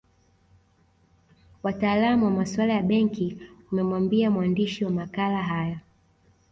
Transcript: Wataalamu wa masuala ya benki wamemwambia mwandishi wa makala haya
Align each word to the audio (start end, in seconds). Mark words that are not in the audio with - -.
Wataalamu 1.63 2.25
wa 2.25 2.31
masuala 2.31 2.73
ya 2.73 2.81
benki 2.81 3.37
wamemwambia 3.71 4.31
mwandishi 4.31 4.85
wa 4.85 4.91
makala 4.91 5.43
haya 5.43 5.79